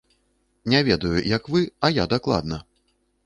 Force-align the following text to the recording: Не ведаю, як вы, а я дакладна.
Не 0.73 0.79
ведаю, 0.87 1.11
як 1.37 1.49
вы, 1.55 1.61
а 1.87 1.91
я 1.99 2.07
дакладна. 2.17 2.61